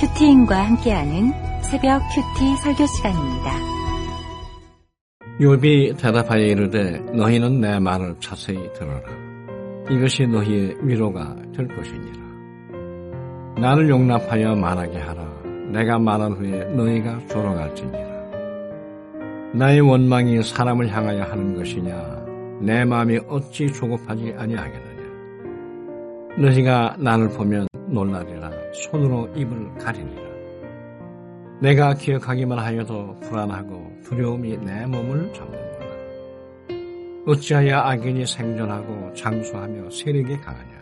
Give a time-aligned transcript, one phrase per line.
[0.00, 3.50] 큐티인과 함께하는 새벽 큐티 설교 시간입니다.
[5.40, 9.02] 욥이 대답하여 이르되 너희는 내 말을 자세히 들어라.
[9.90, 12.18] 이것이 너희의 위로가 될 것이니라.
[13.60, 15.42] 나를 용납하여 말하게 하라.
[15.72, 18.08] 내가 말한 후에 너희가 졸어갈지니라.
[19.54, 22.24] 나의 원망이 사람을 향하여 하는 것이냐?
[22.60, 25.02] 내 마음이 어찌 조급하지 아니하겠느냐?
[26.38, 28.57] 너희가 나를 보면 놀라리라.
[28.84, 30.28] 손으로 입을 가리니라.
[31.60, 35.86] 내가 기억하기만 하여도 불안하고 두려움이 내 몸을 잡는구나.
[37.26, 40.78] 어찌하여 악인이 생존하고 장수하며 세력이 강하냐?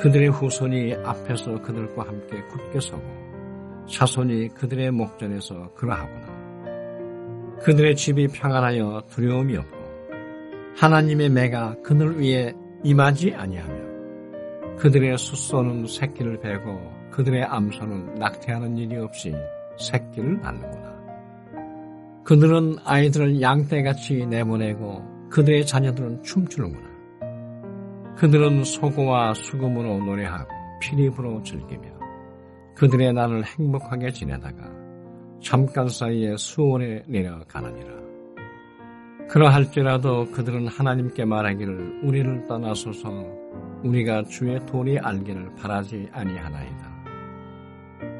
[0.00, 3.02] 그들의 후손이 앞에서 그들과 함께 굳게 서고
[3.88, 6.42] 자손이 그들의 목전에서 그러하구나.
[7.62, 9.82] 그들의 집이 평안하여 두려움이 없고
[10.76, 13.81] 하나님의 매가 그들 위에 임하지 아니하며
[14.78, 19.34] 그들의 숫소는 새끼를 베고 그들의 암소는 낙태하는 일이 없이
[19.78, 20.92] 새끼를 낳는구나.
[22.24, 26.92] 그들은 아이들을 양떼같이 내보내고 그들의 자녀들은 춤추는구나.
[28.16, 30.48] 그들은 소고와 수금으로 노래하고
[30.80, 31.90] 피리부로 즐기며
[32.74, 34.70] 그들의 날을 행복하게 지내다가
[35.40, 38.02] 잠깐 사이에 수원에 내려가느니라.
[39.28, 43.41] 그러할지라도 그들은 하나님께 말하기를 우리를 떠나소서
[43.84, 46.92] 우리가 주의 도리 알기를 바라지 아니하나이다.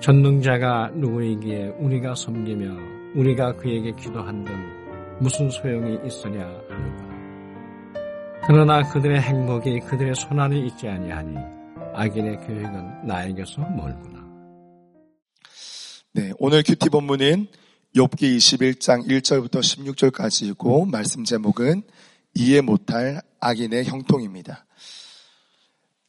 [0.00, 2.77] 전능자가 누구이기에 우리가 섬기며
[3.14, 4.52] 우리가 그에게 기도한들
[5.20, 7.12] 무슨 소용이 있으냐 하는구나.
[8.44, 11.36] 그러나 그들의 행복이 그들의 손안에 있지 아니하니
[11.94, 14.22] 악인의 계획은 나에게서 멀구나.
[16.14, 17.47] 네, 오늘 큐티 본문은
[17.94, 21.82] 욥기 21장 1절부터 16절까지이고 말씀 제목은
[22.34, 24.64] 이해 못할 악인의 형통입니다.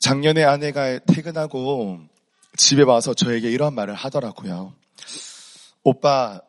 [0.04, 2.02] 작년에 아내가 퇴근하고
[2.58, 4.74] 집에 와서 저에게 이런 말을 하더라고요.
[5.82, 6.42] 오빠,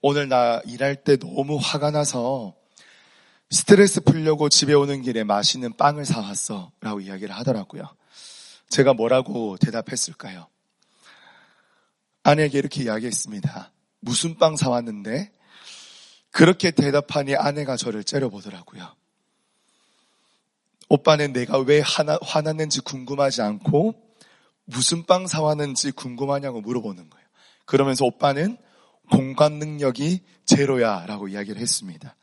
[0.00, 2.56] 오늘 나 일할 때 너무 화가 나서
[3.50, 6.72] 스트레스 풀려고 집에 오는 길에 맛있는 빵을 사왔어.
[6.80, 7.84] 라고 이야기를 하더라고요.
[8.68, 10.48] 제가 뭐라고 대답했을까요?
[12.24, 13.70] 아내에게 이렇게 이야기했습니다.
[14.00, 15.30] 무슨 빵 사왔는데?
[16.32, 19.01] 그렇게 대답하니 아내가 저를 째려보더라고요.
[20.92, 23.94] 오빠는 내가 왜 화나, 화났는지 궁금하지 않고
[24.66, 27.26] 무슨 빵 사왔는지 궁금하냐고 물어보는 거예요.
[27.64, 28.58] 그러면서 오빠는
[29.10, 32.14] 공감 능력이 제로야 라고 이야기를 했습니다.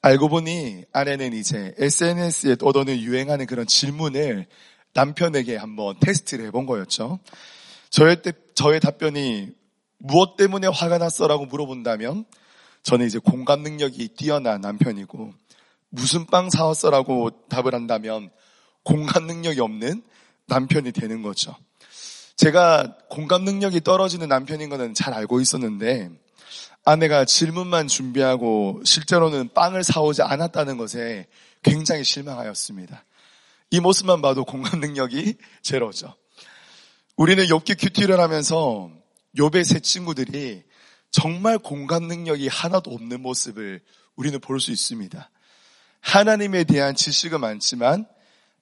[0.00, 4.46] 알고 보니 아내는 이제 SNS에 떠도는 유행하는 그런 질문을
[4.94, 7.18] 남편에게 한번 테스트를 해본 거였죠.
[7.90, 9.48] 저의, 때, 저의 답변이
[9.98, 12.26] 무엇 때문에 화가 났어라고 물어본다면
[12.84, 15.32] 저는 이제 공감 능력이 뛰어난 남편이고
[15.90, 18.30] 무슨 빵 사왔어라고 답을 한다면
[18.82, 20.02] 공감 능력이 없는
[20.46, 21.56] 남편이 되는 거죠.
[22.36, 26.10] 제가 공감 능력이 떨어지는 남편인 거는 잘 알고 있었는데
[26.84, 31.26] 아내가 질문만 준비하고 실제로는 빵을 사오지 않았다는 것에
[31.62, 33.04] 굉장히 실망하였습니다.
[33.70, 36.14] 이 모습만 봐도 공감 능력이 제로죠.
[37.16, 38.90] 우리는 욥기 큐티를 하면서
[39.36, 40.62] 욥의 세 친구들이
[41.10, 43.80] 정말 공감 능력이 하나도 없는 모습을
[44.16, 45.30] 우리는 볼 수 있습니다.
[46.00, 48.06] 하나님에 대한 지식은 많지만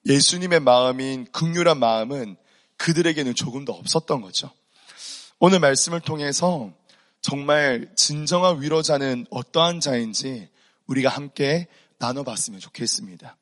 [0.05, 2.37] 예수님의 마음인 극률한 마음은
[2.77, 4.51] 그들에게는 조금 더 없었던 거죠.
[5.39, 6.71] 오늘 말씀을 통해서
[7.21, 10.49] 정말 진정한 위로자는 어떠한 자인지
[10.87, 13.35] 우리가 함께 나눠봤으면 좋겠습니다.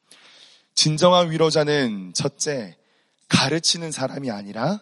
[0.73, 2.75] 진정한 위로자는 첫째,
[3.27, 4.81] 가르치는 사람이 아니라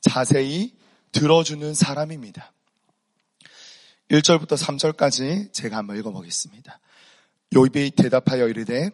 [0.00, 0.74] 자세히
[1.12, 2.52] 들어주는 사람입니다.
[4.10, 6.80] 1절부터 3절까지 제가 한번 읽어보겠습니다.
[7.54, 8.90] 요입이 대답하여 이르되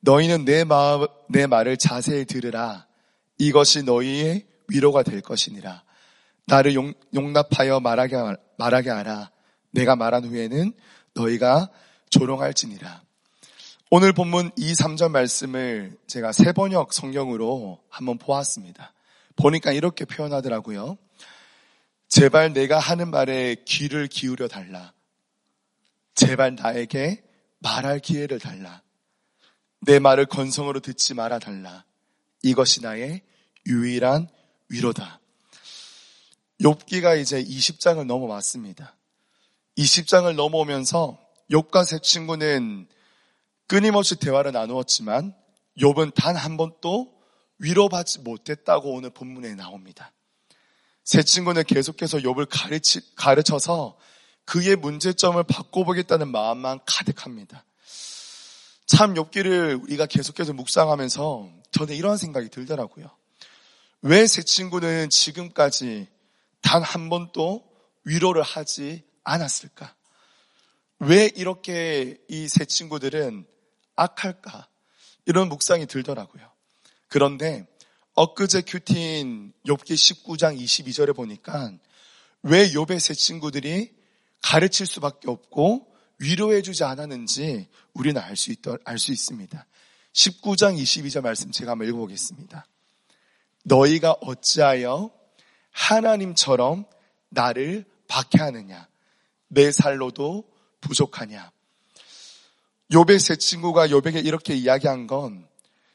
[0.00, 2.86] 너희는 내, 마음, 내 말을 자세히 들으라.
[3.38, 5.82] 이것이 너희의 위로가 될 것이니라.
[6.46, 8.16] 나를 용, 납하여 말하게,
[8.56, 9.30] 말하게 하라.
[9.70, 10.72] 내가 말한 후에는
[11.14, 11.70] 너희가
[12.10, 13.02] 조롱할지니라.
[13.90, 18.92] 오늘 본문 2, 3절 말씀을 제가 세 번역 성경으로 한번 보았습니다.
[19.36, 20.98] 보니까 이렇게 표현하더라고요.
[22.08, 24.92] 제발 내가 하는 말에 귀를 기울여 달라.
[26.14, 27.22] 제발 나에게
[27.58, 28.82] 말할 기회를 달라.
[29.80, 31.84] 내 말을 건성으로 듣지 말아 달라.
[32.42, 33.22] 이것이 나의
[33.66, 34.28] 유일한
[34.68, 35.20] 위로다.
[36.60, 38.96] 욥기가 이제 20장을 넘어왔습니다.
[39.76, 41.18] 20장을 넘어오면서
[41.50, 42.88] 욥과 세 친구는
[43.66, 45.34] 끊임없이 대화를 나누었지만
[45.78, 47.18] 욥은 단 한 번도
[47.58, 50.12] 위로받지 못했다고 오늘 본문에 나옵니다.
[51.04, 53.96] 세 친구는 계속해서 욥을 가르치, 가르쳐서
[54.48, 57.66] 그의 문제점을 바꿔보겠다는 마음만 가득합니다.
[58.86, 63.10] 참 욥기를 우리가 계속해서 묵상하면서 저는 이런 생각이 들더라고요.
[64.00, 66.08] 왜세 친구는 지금까지
[66.62, 67.62] 단 한 번도
[68.04, 69.94] 위로를 하지 않았을까?
[71.00, 73.46] 왜 이렇게 이 세 친구들은
[73.96, 74.66] 악할까?
[75.26, 76.50] 이런 묵상이 들더라고요.
[77.08, 77.66] 그런데
[78.14, 81.70] 엊그제 큐티인 욥기 19장 22절에 보니까
[82.42, 83.97] 왜 욥의 세 친구들이
[84.42, 85.86] 가르칠 수밖에 없고
[86.18, 89.66] 위로해 주지 않았는지 우리는 알 수 있다 알 수 있습니다.
[90.12, 92.66] 19장 22절 말씀 제가 한번 읽어보겠습니다.
[93.64, 95.10] 너희가 어찌하여
[95.70, 96.86] 하나님처럼
[97.28, 98.88] 나를 박해하느냐
[99.48, 100.44] 내 살로도
[100.80, 101.52] 부족하냐
[102.90, 105.46] 욥의 세 친구가 욥에게 이렇게 이야기한 건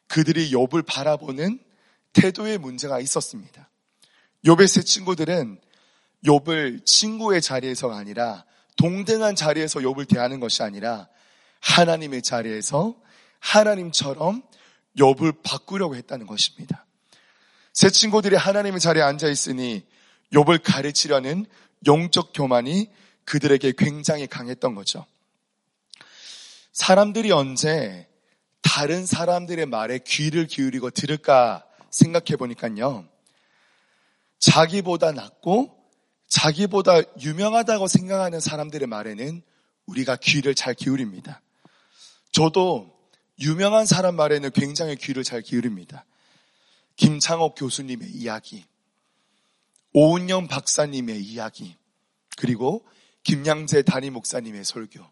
[0.08, 1.60] 그들이 욥을 바라보는
[2.14, 3.70] 태도의 문제가 있었습니다.
[4.46, 5.60] 욥의 세 친구들은
[6.26, 11.08] 욥을 친구의 자리에서가 아니라 동등한 자리에서 욥을 대하는 것이 아니라
[11.60, 12.96] 하나님의 자리에서
[13.40, 14.42] 하나님처럼
[14.98, 16.86] 욥을 바꾸려고 했다는 것입니다.
[17.74, 19.86] 세 친구들이 하나님의 자리에 앉아 있으니
[20.34, 21.46] 욥을 가르치려는
[21.86, 22.90] 영적 교만이
[23.26, 25.06] 그들에게 굉장히 강했던 거죠.
[26.72, 28.08] 사람들이 언제
[28.62, 33.06] 다른 사람들의 말에 귀를 기울이고 들을까 생각해 보니까요.
[34.40, 35.83] 자기보다 낫고
[36.34, 39.44] 자기보다 유명하다고 생각하는 사람들의 말에는
[39.86, 41.42] 우리가 귀를 잘 기울입니다.
[42.32, 42.92] 저도
[43.40, 46.06] 유명한 사람 말에는 굉장히 귀를 잘 기울입니다.
[46.96, 48.66] 김창옥 교수님의 이야기,
[49.94, 51.78] 오은영 박사님의 이야기,
[52.36, 52.84] 그리고
[53.22, 55.06] 김양재 담임 목사님의 설교.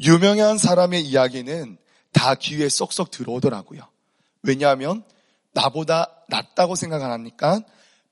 [0.00, 1.78] 유명한 사람의 이야기는
[2.12, 3.88] 다 귀에 쏙쏙 들어오더라고요.
[4.42, 5.04] 왜냐하면
[5.52, 7.62] 나보다 낫다고 생각 안 하니까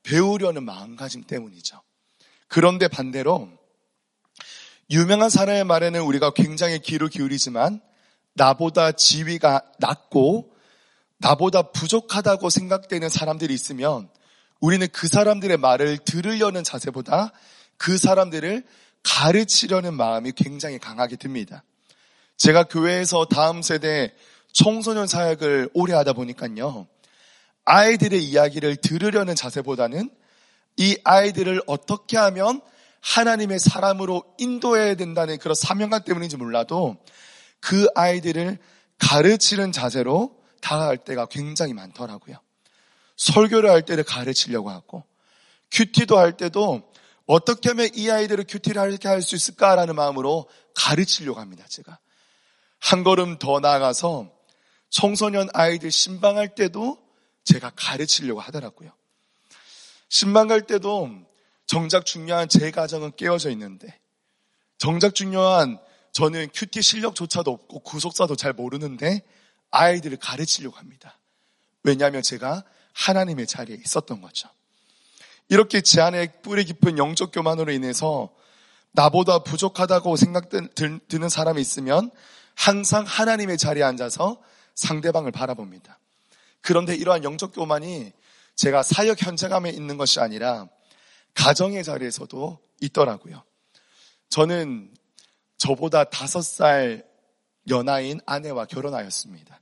[0.03, 1.81] 배우려는 마음가짐 때문이죠.
[2.47, 3.49] 그런데 반대로
[4.89, 7.81] 유명한 사람의 말에는 우리가 굉장히 귀를 기울이지만
[8.33, 10.51] 나보다 지위가 낮고
[11.17, 14.09] 나보다 부족하다고 생각되는 사람들이 있으면
[14.59, 17.31] 우리는 그 사람들의 말을 들으려는 자세보다
[17.77, 18.63] 그 사람들을
[19.03, 21.63] 가르치려는 마음이 굉장히 강하게 듭니다.
[22.37, 24.13] 제가 교회에서 다음 세대
[24.51, 26.87] 청소년 사역을 오래 하다 보니까요.
[27.65, 30.09] 아이들의 이야기를 들으려는 자세보다는
[30.77, 32.61] 이 아이들을 어떻게 하면
[33.01, 36.97] 하나님의 사람으로 인도해야 된다는 그런 사명감 때문인지 몰라도
[37.59, 38.57] 그 아이들을
[38.97, 42.37] 가르치는 자세로 다가갈 때가 굉장히 많더라고요.
[43.17, 45.03] 설교를 할 때를 가르치려고 하고
[45.71, 46.91] 큐티도 할 때도
[47.25, 51.65] 어떻게 하면 이 아이들을 큐티를 할 수 있을까라는 마음으로 가르치려고 합니다.
[51.69, 51.99] 제가
[52.79, 54.29] 한 걸음 더 나아가서
[54.89, 56.97] 청소년 아이들 신방할 때도
[57.43, 58.91] 제가 가르치려고 하더라고요.
[60.09, 61.09] 신방 갈 때도
[61.65, 63.99] 정작 중요한 제 가정은 깨어져 있는데
[64.77, 65.79] 정작 중요한
[66.11, 69.21] 저는 큐티 실력조차도 없고 구속사도 잘 모르는데
[69.71, 71.17] 아이들을 가르치려고 합니다.
[71.83, 74.49] 왜냐하면 제가 하나님의 자리에 있었던 거죠.
[75.47, 78.33] 이렇게 제 안에 뿌리 깊은 영적 교만으로 인해서
[78.91, 82.11] 나보다 부족하다고 생각드는 사람이 있으면
[82.55, 84.41] 항상 하나님의 자리에 앉아서
[84.75, 85.99] 상대방을 바라봅니다.
[86.61, 88.11] 그런데 이러한 영적 교만이
[88.55, 90.67] 제가 사역 현장감에 있는 것이 아니라
[91.33, 93.43] 가정의 자리에서도 있더라고요.
[94.29, 94.93] 저는
[95.57, 97.05] 저보다 다섯 살
[97.69, 99.59] 연하인 아내와 결혼하였습니다.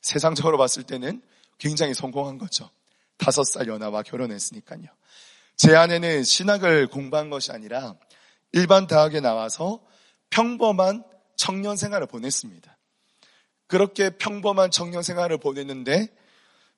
[0.00, 1.22] 세상적으로 봤을 때는
[1.58, 2.68] 굉장히 성공한 거죠.
[3.16, 4.84] 다섯 살 연하와 결혼했으니까요.
[5.56, 7.94] 제 아내는 신학을 공부한 것이 아니라
[8.52, 9.80] 일반 대학에 나와서
[10.30, 11.04] 평범한
[11.36, 12.76] 청년 생활을 보냈습니다.
[13.66, 16.08] 그렇게 평범한 청년 생활을 보냈는데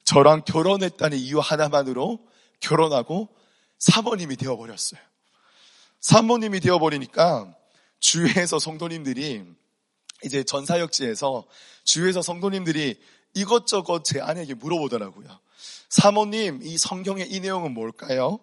[0.06, 2.20] 저랑 결혼했다는 이유 하나만으로
[2.60, 3.28] 결혼하고
[3.78, 5.00] 사모님이 되어버렸어요.
[6.00, 7.54] 사모님이 되어버리니까
[7.98, 9.44] 주위에서 성도님들이
[10.24, 11.44] 이제 전사역지에서
[11.84, 12.98] 주위에서 성도님들이
[13.34, 15.28] 이것저것 제 아내에게 물어보더라고요.
[15.88, 18.38] 사모님, 이 성경의 이 내용은 뭘까요?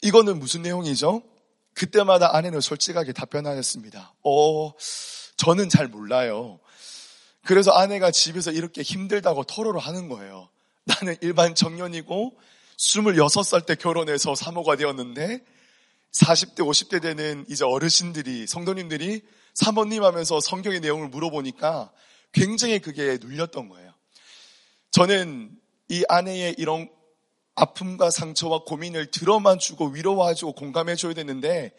[0.00, 1.22] 이거는 무슨 내용이죠?
[1.74, 4.14] 그때마다 아내는 솔직하게 답변하였습니다.
[4.24, 4.72] 어,
[5.36, 6.58] 저는 잘 몰라요.
[7.44, 10.48] 그래서 아내가 집에서 이렇게 힘들다고 토로를 하는 거예요.
[10.84, 12.36] 나는 일반 청년이고
[12.76, 15.44] 26살 때 결혼해서 사모가 되었는데
[16.12, 19.22] 40대, 50대 되는 이제 어르신들이, 성도님들이
[19.54, 21.90] 사모님 하면서 성경의 내용을 물어보니까
[22.32, 23.92] 굉장히 그게 눌렸던 거예요.
[24.90, 25.50] 저는
[25.88, 26.90] 이 아내의 이런
[27.54, 31.72] 아픔과 상처와 고민을 들어만 주고 위로와주고 공감해줘야 되는데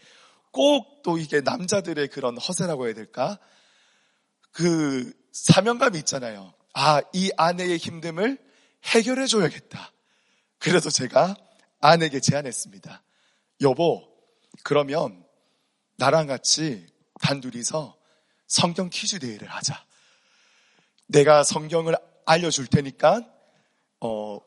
[0.52, 3.38] 꼭 또 이게 남자들의 그런 허세라고 해야 될까?
[4.52, 6.54] 그 사명감이 있잖아요.
[6.74, 8.40] 아, 이 아내의 힘듦을
[8.86, 9.92] 해결해 줘야겠다.
[10.60, 11.36] 그래서 제가
[11.82, 13.04] 아내에게 제안했습니다.
[13.62, 14.08] 여보,
[14.64, 15.26] 그러면
[15.98, 16.88] 나랑 같이
[17.20, 17.98] 단둘이서
[18.48, 19.86] 성경 퀴즈 대회를 하자.
[21.08, 23.28] 내가 성경을 알려줄 테니까,
[24.00, 24.40] 어,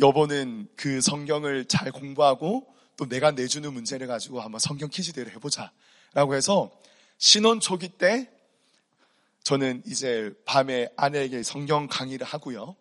[0.00, 5.72] 여보는 그 성경을 잘 공부하고 또 내가 내주는 문제를 가지고 한번 성경 퀴즈대를 해보자.
[6.14, 6.70] 라고 해서
[7.18, 8.30] 신혼 초기 때
[9.42, 12.76] 저는 이제 밤에 아내에게 성경 강의를 하고요.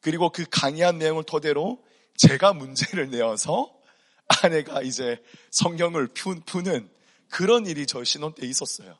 [0.00, 1.82] 그리고 그 강의한 내용을 토대로
[2.16, 3.72] 제가 문제를 내어서
[4.42, 6.08] 아내가 이제 성경을
[6.46, 6.88] 푸는
[7.28, 8.96] 그런 일이 저 신혼 때 있었어요.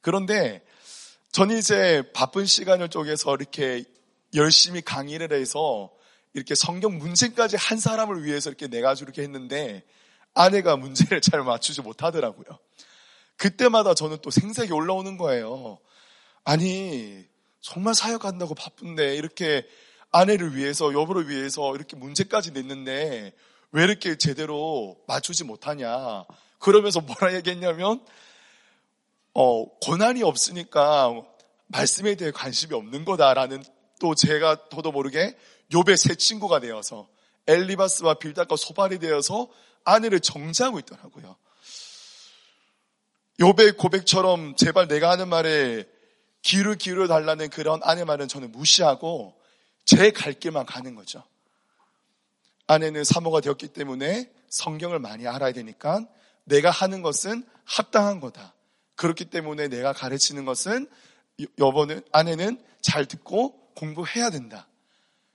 [0.00, 0.62] 그런데
[1.32, 3.84] 저는 이제 바쁜 시간을 쪼개서 이렇게
[4.34, 5.90] 열심히 강의를 해서
[6.34, 9.84] 이렇게 성경 문제까지 한 사람을 위해서 이렇게 내가지고 이렇게 했는데
[10.34, 12.58] 아내가 문제를 잘 맞추지 못하더라고요.
[13.36, 15.78] 그때마다 저는 또 생색이 올라오는 거예요.
[16.44, 17.24] 아니,
[17.60, 19.66] 정말 사역한다고 바쁜데 이렇게
[20.10, 23.32] 아내를 위해서, 여보를 위해서 이렇게 문제까지 냈는데
[23.72, 26.24] 왜 이렇게 제대로 맞추지 못하냐.
[26.58, 28.04] 그러면서 뭐라 얘기했냐면,
[29.34, 31.12] 어, 고난이 없으니까
[31.68, 33.62] 말씀에 대해 관심이 없는 거다라는
[34.00, 35.36] 또 제가 저도 모르게
[35.70, 37.08] 욥의 새 친구가 되어서
[37.46, 39.48] 엘리바스와 빌다가 소발이 되어서
[39.84, 41.36] 아내를 정지하고 있더라고요.
[43.38, 45.86] 욥의 고백처럼 제발 내가 하는 말에
[46.42, 49.38] 귀를 기울여 달라는 그런 아내 말은 저는 무시하고
[49.84, 51.22] 제 갈 길만 가는 거죠.
[52.66, 56.06] 아내는 사모가 되었기 때문에 성경을 많이 알아야 되니까
[56.44, 58.54] 내가 하는 것은 합당한 거다.
[58.96, 60.88] 그렇기 때문에 내가 가르치는 것은
[61.58, 64.68] 여보는 아내는 잘 듣고 공부해야 된다.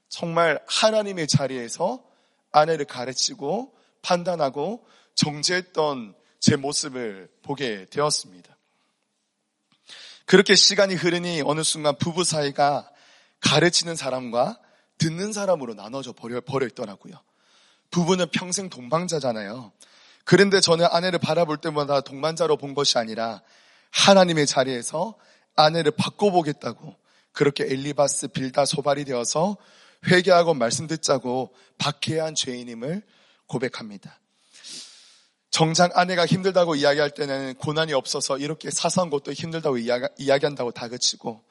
[0.07, 2.03] 정말 하나님의 자리에서
[2.51, 4.85] 아내를 가르치고 판단하고
[5.15, 8.54] 정죄했던 제 모습을 보게 되었습니다.
[10.25, 12.89] 그렇게 시간이 흐르니 어느 순간 부부 사이가
[13.41, 14.59] 가르치는 사람과
[14.97, 17.13] 듣는 사람으로 나눠져 버려, 버려 있더라고요.
[17.91, 19.71] 부부는 평생 동방자잖아요.
[20.23, 23.41] 그런데 저는 아내를 바라볼 때마다 동반자로 본 것이 아니라
[23.91, 25.15] 하나님의 자리에서
[25.55, 26.95] 아내를 바꿔보겠다고
[27.31, 29.57] 그렇게 엘리바스 빌다 소발이 되어서
[30.07, 33.03] 회개하고 말씀 듣자고 박해한 죄인임을
[33.47, 34.19] 고백합니다.
[35.55, 41.45] 정작 아내가 힘들다고 이야기할 때는 고난이 없어서 이렇게 사소한 것도 힘들다고 이야기, 한다고 다그치고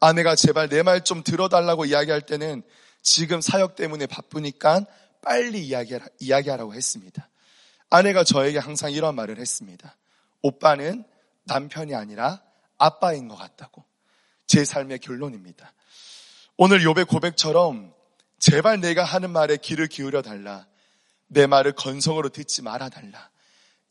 [0.00, 2.62] 아내가 제발 내 말 좀 들어달라고 이야기할 때는
[3.00, 4.84] 지금 사역 때문에 바쁘니까
[5.22, 7.30] 빨리 이야기하라, 이야기하라고 했습니다.
[7.88, 9.96] 아내가 저에게 항상 이런 말을 했습니다.
[10.42, 11.04] 오빠는
[11.44, 12.42] 남편이 아니라
[12.76, 13.82] 아빠인 것 같다고.
[14.46, 15.72] 제 삶의 결론입니다.
[16.58, 17.94] 오늘 욥의 고백처럼
[18.38, 20.66] 제발 내가 하는 말에 귀를 기울여 달라.
[21.28, 23.30] 내 말을 건성으로 듣지 말아 달라.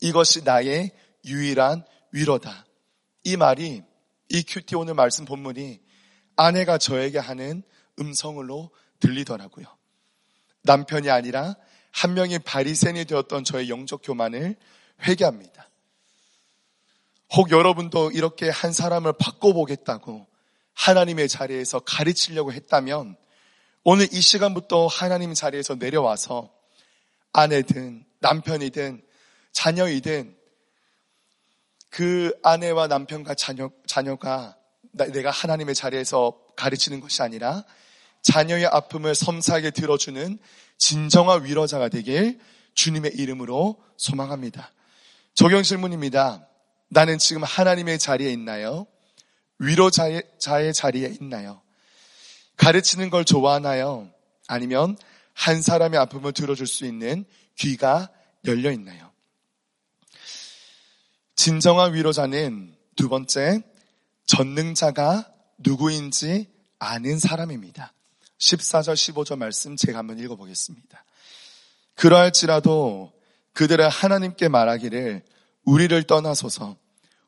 [0.00, 0.92] 이것이 나의
[1.24, 2.66] 유일한 위로다.
[3.24, 3.82] 이 말이
[4.28, 5.80] 이 큐티 오늘 말씀 본문이
[6.36, 7.62] 아내가 저에게 하는
[7.98, 9.66] 음성으로 들리더라고요.
[10.62, 11.56] 남편이 아니라
[11.90, 14.56] 한 명의 바리새인이 되었던 저의 영적 교만을
[15.02, 15.68] 회개합니다.
[17.34, 20.26] 혹 여러분도 이렇게 한 사람을 바꿔보겠다고
[20.74, 23.16] 하나님의 자리에서 가르치려고 했다면
[23.84, 26.50] 오늘 이 시간부터 하나님 자리에서 내려와서
[27.32, 29.02] 아내든 남편이든
[29.58, 30.36] 자녀이든
[31.90, 34.56] 그 아내와 남편과 자녀, 자녀가
[34.92, 37.64] 내가 하나님의 자리에서 가르치는 것이 아니라
[38.22, 40.38] 자녀의 아픔을 섬세하게 들어주는
[40.76, 42.38] 진정한 위로자가 되길
[42.74, 44.70] 주님의 이름으로 소망합니다.
[45.34, 46.46] 적용 질문입니다.
[46.88, 48.86] 나는 지금 하나님의 자리에 있나요?
[49.58, 50.22] 위로자의
[50.72, 51.62] 자리에 있나요?
[52.58, 54.08] 가르치는 걸 좋아하나요?
[54.46, 54.96] 아니면
[55.32, 57.24] 한 사람의 아픔을 들어줄 수 있는
[57.56, 58.08] 귀가
[58.46, 59.07] 열려 있나요?
[61.38, 63.62] 진정한 위로자는 두 번째,
[64.26, 66.48] 전능자가 누구인지
[66.80, 67.92] 아는 사람입니다.
[68.38, 71.04] 14절, 15절 말씀 제가 한번 읽어보겠습니다.
[71.94, 73.12] 그러할지라도
[73.52, 75.22] 그들은 하나님께 말하기를
[75.62, 76.76] 우리를 떠나소서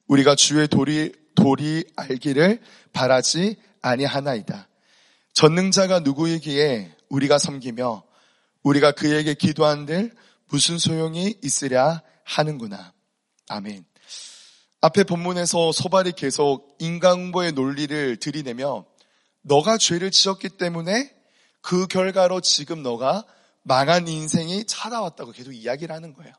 [0.08, 2.60] 우리가 주의 도리, 도리 알기를
[2.92, 4.66] 바라지 아니하나이다.
[5.34, 8.02] 전능자가 누구이기에 우리가 섬기며
[8.64, 10.12] 우리가 그에게 기도한들
[10.48, 12.92] 무슨 소용이 있으랴 하는구나.
[13.46, 13.89] 아멘.
[14.82, 18.86] 앞에 본문에서 소발이 계속 인간보의 논리를 들이내며
[19.42, 21.14] 너가 죄를 지었기 때문에
[21.60, 23.24] 그 결과로 지금 너가
[23.62, 26.32] 망한 인생이 찾아왔다고 계속 이야기를 하는 거예요.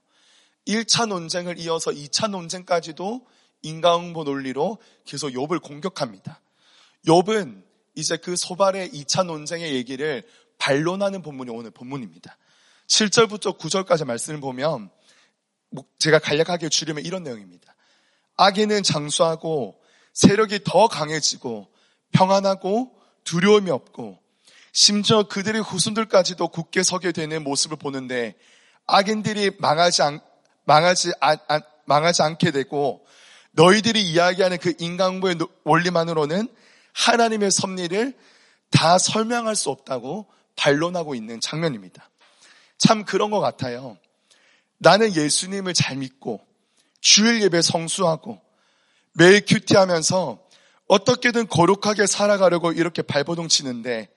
[0.67, 3.27] 1차 논쟁을 이어서 2차 논쟁까지도
[3.62, 6.41] 인간응보 논리로 계속 욥을 공격합니다.
[7.05, 7.63] 욥은
[7.95, 10.24] 이제 그 소발의 2차 논쟁의 얘기를
[10.57, 12.38] 반론하는 본문이 오늘 본문입니다.
[12.88, 14.89] 7절부터 9절까지 말씀을 보면
[16.00, 17.70] 제가 간략하게 줄이면 이런 내용입니다.
[18.38, 19.75] 악인은 장수하고
[20.13, 21.67] 세력이 더 강해지고
[22.11, 22.91] 평안하고
[23.23, 24.19] 두려움이 없고
[24.73, 28.35] 심지어 그들의 후손들까지도 굳게 서게 되는 모습을 보는데
[28.88, 30.19] 악인들이 망하지 않,
[30.65, 33.05] 망하지, 안, 안, 망하지 않게 되고
[33.51, 36.47] 너희들이 이야기하는 그 인간부의 원리만으로는
[36.93, 38.13] 하나님의 섭리를
[38.69, 42.09] 다 설명할 수 없다고 반론하고 있는 장면입니다.
[42.77, 43.97] 참 그런 것 같아요.
[44.77, 46.41] 나는 예수님을 잘 믿고
[47.01, 48.39] 주일 예배 성수하고
[49.13, 50.41] 매일 큐티하면서
[50.88, 54.10] 어떻게든 거룩하게 살아가려고 이렇게 발버둥 치는데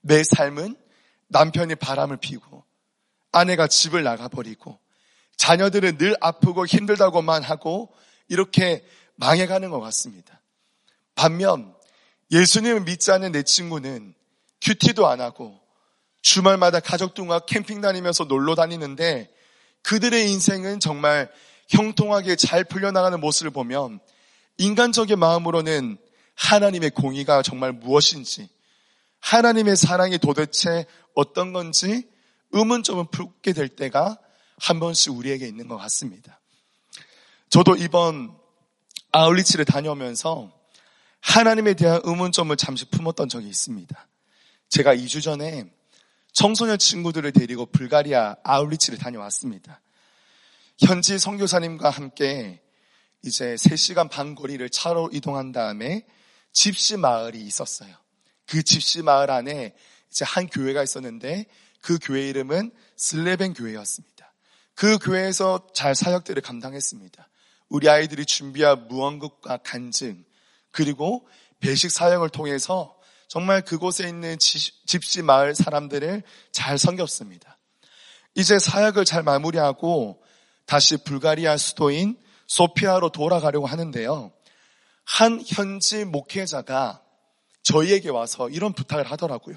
[0.00, 0.76] 내 삶은
[1.28, 2.64] 남편이 바람을 피고
[3.32, 4.78] 아내가 집을 나가버리고
[5.36, 7.92] 자녀들은 늘 아프고 힘들다고만 하고
[8.28, 8.84] 이렇게
[9.16, 10.40] 망해가는 것 같습니다.
[11.14, 11.74] 반면
[12.30, 14.14] 예수님을 믿지 않는 내 친구는
[14.60, 15.58] 큐티도 안 하고
[16.22, 19.30] 주말마다 가족들과 캠핑 다니면서 놀러 다니는데
[19.82, 21.30] 그들의 인생은 정말
[21.70, 24.00] 형통하게 잘 풀려나가는 모습을 보면
[24.58, 25.98] 인간적인 마음으로는
[26.34, 28.48] 하나님의 공의가 정말 무엇인지
[29.20, 32.08] 하나님의 사랑이 도대체 어떤 건지
[32.52, 34.18] 의문점을 풀게 될 때가
[34.58, 36.40] 한 번씩 우리에게 있는 것 같습니다.
[37.48, 38.36] 저도 이번
[39.12, 40.52] 아울리치를 다녀오면서
[41.20, 44.08] 하나님에 대한 의문점을 잠시 품었던 적이 있습니다.
[44.68, 45.64] 제가 2주 전에
[46.32, 49.80] 청소년 친구들을 데리고 불가리아 아울리치를 다녀왔습니다.
[50.86, 52.62] 현지 선교사님과 함께
[53.22, 56.06] 이제 3시간 반 거리를 차로 이동한 다음에
[56.52, 57.94] 집시 마을이 있었어요.
[58.46, 59.74] 그 집시 마을 안에
[60.10, 61.44] 이제 한 교회가 있었는데
[61.82, 64.32] 그 교회 이름은 슬레벤 교회였습니다.
[64.74, 67.28] 그 교회에서 잘 사역들을 감당했습니다.
[67.68, 70.24] 우리 아이들이 준비한 무언급과 간증
[70.70, 71.28] 그리고
[71.60, 72.96] 배식 사역을 통해서
[73.28, 76.22] 정말 그곳에 있는 집시 마을 사람들을
[76.52, 77.58] 잘 섬겼습니다.
[78.34, 80.19] 이제 사역을 잘 마무리하고
[80.70, 84.30] 다시 불가리아 수도인 소피아로 돌아가려고 하는데요.
[85.02, 87.02] 한 현지 목회자가
[87.64, 89.56] 저희에게 와서 이런 부탁을 하더라고요.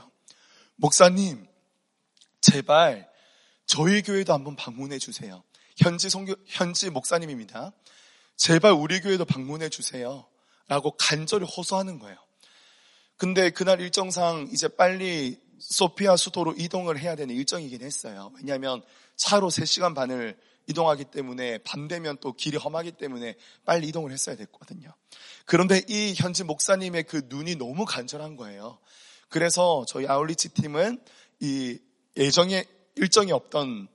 [0.75, 1.46] 목사님,
[2.41, 3.08] 제발
[3.67, 5.43] 저희 교회도 한번 방문해 주세요.
[5.77, 7.74] 현지 성교, 현지 목사님입니다.
[8.36, 10.25] 제발 우리 교회도 방문해 주세요.
[10.67, 12.17] 라고 간절히 호소하는 거예요.
[13.17, 18.32] 근데 그날 일정상 이제 빨리 소피아 수도로 이동을 해야 되는 일정이긴 했어요.
[18.36, 18.82] 왜냐하면
[19.15, 20.36] 차로 3시간 반을
[20.67, 23.35] 이동하기 때문에 밤 되면 또 길이 험하기 때문에
[23.66, 24.94] 빨리 이동을 했어야 됐거든요.
[25.46, 28.79] 그런데 이 현지 목사님의 그 눈이 너무 간절한 거예요.
[29.29, 31.00] 그래서 저희 아울리치 팀은
[31.40, 31.79] 이
[32.18, 33.87] 예정에 일정이 없던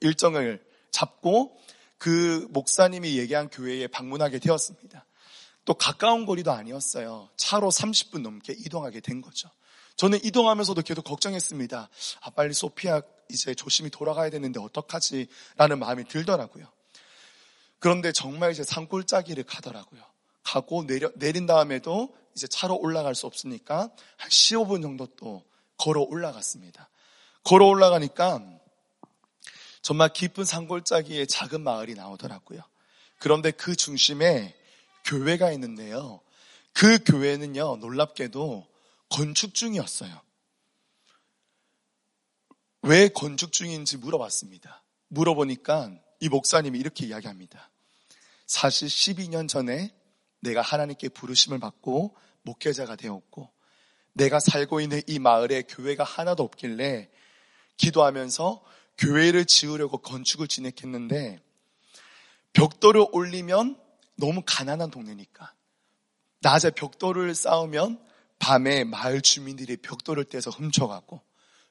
[0.00, 1.58] 일정을 잡고
[1.98, 5.04] 그 목사님이 얘기한 교회에 방문하게 되었습니다.
[5.64, 7.28] 또 가까운 거리도 아니었어요.
[7.36, 9.50] 차로 30분 넘게 이동하게 된 거죠.
[9.98, 11.88] 저는 이동하면서도 계속 걱정했습니다.
[12.20, 15.26] 아, 빨리 소피아 이제 조심히 돌아가야 되는데 어떡하지?
[15.56, 16.66] 라는 마음이 들더라고요.
[17.80, 20.00] 그런데 정말 이제 산골짜기를 가더라고요.
[20.44, 25.44] 가고 내려, 내린 다음에도 이제 차로 올라갈 수 없으니까 한 15분 정도 또
[25.76, 26.88] 걸어 올라갔습니다.
[27.42, 28.40] 걸어 올라가니까
[29.82, 32.60] 정말 깊은 산골짜기에 작은 마을이 나오더라고요.
[33.18, 34.54] 그런데 그 중심에
[35.04, 36.20] 교회가 있는데요.
[36.72, 38.67] 그 교회는요, 놀랍게도
[39.08, 40.20] 건축 중이었어요.
[42.82, 44.82] 왜 건축 중인지 물어봤습니다.
[45.08, 47.70] 물어보니까 이 목사님이 이렇게 이야기합니다.
[48.46, 49.94] 사실 12년 전에
[50.40, 53.50] 내가 하나님께 부르심을 받고 목회자가 되었고
[54.12, 57.10] 내가 살고 있는 이 마을에 교회가 하나도 없길래
[57.76, 58.64] 기도하면서
[58.98, 61.40] 교회를 지으려고 건축을 진행했는데
[62.52, 63.80] 벽돌을 올리면
[64.16, 65.54] 너무 가난한 동네니까
[66.40, 68.04] 낮에 벽돌을 쌓으면
[68.38, 71.20] 밤에 마을 주민들이 벽돌을 떼서 훔쳐가고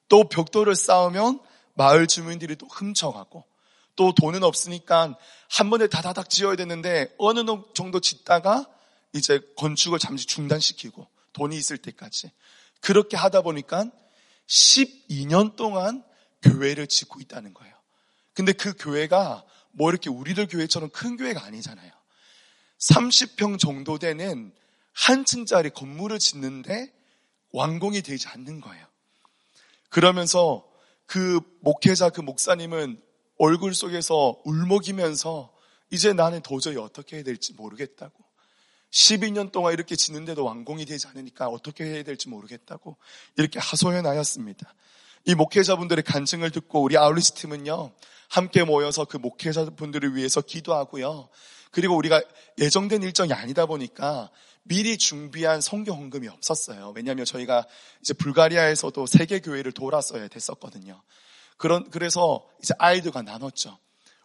[0.09, 1.39] 또 벽돌을 쌓으면
[1.73, 3.45] 마을 주민들이 또 훔쳐가고
[3.95, 5.17] 또 돈은 없으니까
[5.49, 8.67] 한 번에 다다닥 지어야 되는데 어느 정도 짓다가
[9.13, 12.31] 이제 건축을 잠시 중단시키고 돈이 있을 때까지
[12.81, 13.89] 그렇게 하다 보니까
[14.47, 16.03] 12년 동안
[16.41, 17.75] 교회를 짓고 있다는 거예요.
[18.33, 21.91] 근데 그 교회가 뭐 이렇게 우리들 교회처럼 큰 교회가 아니잖아요.
[22.79, 24.53] 30평 정도 되는
[24.97, 26.91] 한 층짜리 건물을 짓는데
[27.51, 28.83] 완공이 되지 않는 거예요.
[29.89, 30.67] 그러면서
[31.05, 32.99] 그 목회자 그 목사님은
[33.37, 35.53] 얼굴 속에서 울먹이면서
[35.91, 38.23] 이제 나는 도저히 어떻게 해야 될지 모르겠다고.
[38.89, 42.97] 12년 동안 이렇게 짓는데도 완공이 되지 않으니까 어떻게 해야 될지 모르겠다고
[43.37, 44.73] 이렇게 하소연하였습니다.
[45.25, 47.93] 이 목회자분들의 간증을 듣고 우리 아울리스 팀은요,
[48.29, 51.29] 함께 모여서 그 목회자분들을 위해서 기도하고요.
[51.69, 52.21] 그리고 우리가
[52.57, 54.31] 예정된 일정이 아니다 보니까
[54.67, 56.93] 미리 준비한 성교 헌금이 없었어요.
[56.95, 57.65] 왜냐하면 저희가
[58.01, 61.01] 이제 불가리아에서도 세계 교회를 돌았어야 됐었거든요.
[61.57, 63.77] 그런 그래서 이제 아이들과 나눴죠.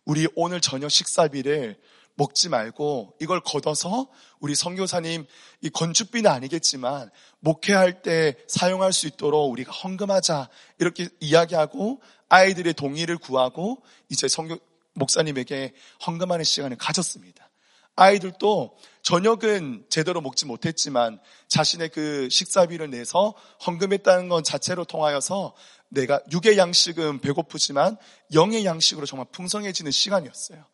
[0.05, 1.81] 우리 오늘 저녁 식사비를
[2.15, 5.25] 먹지 말고 이걸 걷어서 우리 성교사님
[5.63, 13.83] 이 건축비는 아니겠지만 목회할 때 사용할 수 있도록 우리가 헌금하자 이렇게 이야기하고 아이들의 동의를 구하고
[14.09, 14.59] 이제 성교
[14.95, 15.73] 목사님에게
[16.07, 17.49] 헌금하는 시간을 가졌습니다.
[17.97, 23.35] 아이들도 저녁은 제대로 먹지 못했지만 자신의 그 식사비를 내서
[23.67, 25.55] 헌금했다는 것 자체로 통하여서
[25.89, 27.97] 내가 육의 양식은 배고프지만
[28.33, 30.65] 영의 양식으로 정말 풍성해지는 시간이었어요.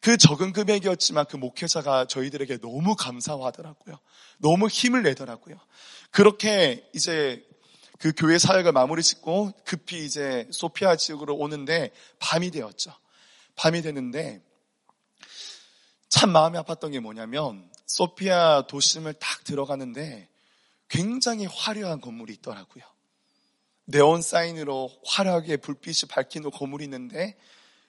[0.00, 3.98] 그 적은 금액이었지만 그 목회자가 저희들에게 너무 감사하더라고요.
[4.38, 5.56] 너무 힘을 내더라고요.
[6.10, 7.44] 그렇게 이제
[7.98, 11.90] 그 교회 사역을 마무리 짓고 급히 이제 소피아 지역으로 오는데
[12.20, 12.92] 밤이 되었죠.
[13.56, 14.40] 밤이 되는데
[16.08, 20.28] 참 마음이 아팠던 게 뭐냐면 소피아 도심을 딱 들어가는데
[20.88, 22.84] 굉장히 화려한 건물이 있더라고요.
[23.84, 27.36] 네온 사인으로 화려하게 불빛이 밝히는 건물이 있는데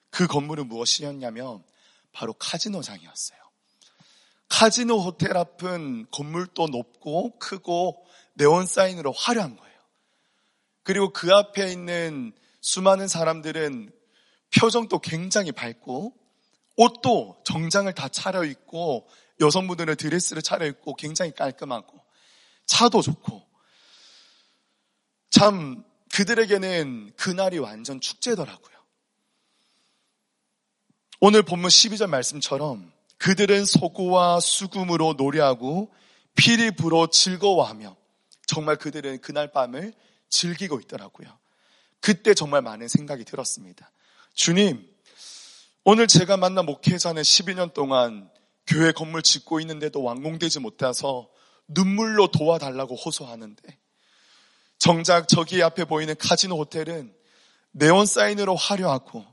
[0.09, 1.63] 그 건물은 무엇이었냐면
[2.11, 3.39] 바로 카지노장이었어요.
[4.49, 9.69] 카지노 호텔 앞은 건물도 높고 크고 네온 사인으로 화려한 거예요.
[10.83, 13.91] 그리고 그 앞에 있는 수많은 사람들은
[14.57, 16.18] 표정도 굉장히 밝고
[16.79, 19.05] 옷도 정장을 다 차려입고
[19.41, 21.99] 여성분들은 드레스를 차려입고 굉장히 깔끔하고
[22.65, 23.45] 차도 좋고
[25.29, 28.77] 참 그들에게는 그날이 완전 축제더라고요.
[31.19, 35.93] 오늘 본문 12절 말씀처럼 그들은 소구와 수금으로 노래하고
[36.35, 37.97] 피리 불어 즐거워하며
[38.47, 39.93] 정말 그들은 그날 밤을
[40.29, 41.37] 즐기고 있더라고요.
[41.99, 43.91] 그때 정말 많은 생각이 들었습니다.
[44.33, 44.88] 주님,
[45.91, 48.29] 오늘 제가 만난 목회자는 12년 동안
[48.67, 51.27] 교회 건물 짓고 있는데도 완공되지 못해서
[51.67, 53.75] 눈물로 도와달라고 호소하는데
[54.77, 57.11] 정작 저기 앞에 보이는 카지노 호텔은
[57.71, 59.25] 네온 사인으로 화려하고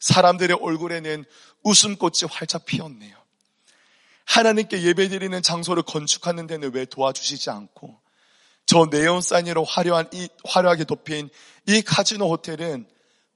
[0.00, 1.24] 사람들의 얼굴에는
[1.62, 3.16] 웃음꽃이 활짝 피었네요.
[4.24, 8.00] 하나님께 예배드리는 장소를 건축하는 데는 왜 도와주시지 않고
[8.66, 11.30] 저 네온 사인으로 화려한 이 화려하게 덮인
[11.68, 12.88] 이 카지노 호텔은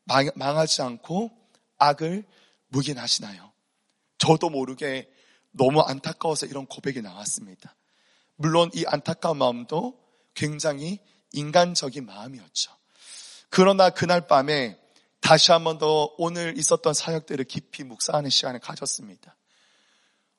[0.02, 1.31] 망, 망하지 않고
[1.79, 2.24] 악을
[2.68, 3.52] 묵인하시나요?
[4.18, 5.11] 저도 모르게
[5.50, 7.74] 너무 안타까워서 이런 고백이 나왔습니다.
[8.37, 9.98] 물론 이 안타까운 마음도
[10.35, 10.98] 굉장히
[11.33, 12.72] 인간적인 마음이었죠.
[13.48, 14.79] 그러나 그날 밤에
[15.20, 19.37] 다시 한 번 더 오늘 있었던 사역들을 깊이 묵상하는 시간을 가졌습니다.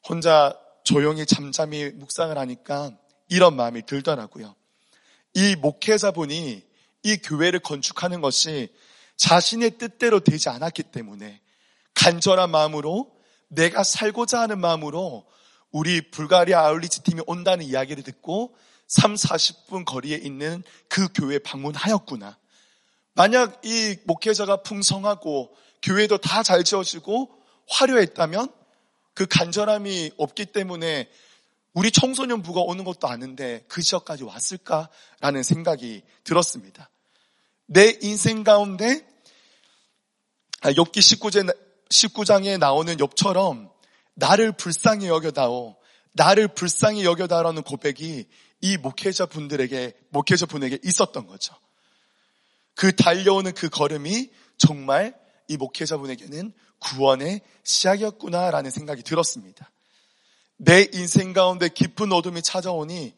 [0.08, 4.56] 혼자 조용히 잠잠히 묵상을 하니까 이런 마음이 들더라고요.
[5.34, 6.66] 이 목회자분이
[7.04, 8.74] 이 교회를 건축하는 것이
[9.18, 11.42] 자신의 뜻대로 되지 않았기 때문에
[11.98, 13.12] 간절한 마음으로
[13.48, 15.26] 내가 살고자 하는 마음으로
[15.72, 18.56] 우리 불가리아 아울리치 팀이 온다는 이야기를 듣고
[18.88, 22.38] 3, 40분 거리에 있는 그 교회 방문하였구나.
[23.14, 27.32] 만약 이 목회자가 풍성하고 교회도 다 잘 지어지고
[27.68, 28.50] 화려했다면
[29.14, 31.10] 그 간절함이 없기 때문에
[31.74, 36.90] 우리 청소년 부가 오는 것도 아는데 그 지역까지 왔을까라는 생각이 들었습니다.
[37.66, 39.06] 내 인생 가운데
[40.76, 43.71] 엽기 19제 19장에 나오는 욥처럼
[44.15, 45.76] 나를 불쌍히 여겨다오,
[46.13, 48.26] 나를 불쌍히 여겨다라는 고백이
[48.62, 51.56] 이 목회자 분들에게, 목회자 분에게 있었던 거죠.
[52.76, 55.15] 그 달려오는 그 걸음이 정말
[55.47, 59.71] 이 목회자 분에게는 구원의 시작이었구나라는 생각이 들었습니다.
[60.58, 63.13] 내 인생 가운데 깊은 어둠이 찾아오니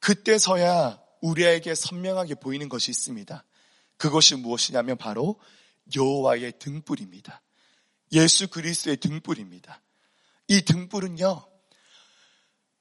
[0.00, 3.44] 그때서야 우리에게 선명하게 보이는 것이 있습니다.
[3.96, 5.38] 그것이 무엇이냐면 바로
[5.94, 7.40] 여호와의 등불입니다.
[8.12, 9.80] 예수 그리스도의 등불입니다.
[10.48, 11.46] 이 등불은요,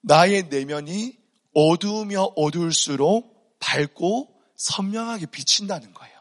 [0.01, 1.17] 나의 내면이
[1.53, 6.15] 어두우며 어두울수록 밝고 선명하게 비친다는 거예요.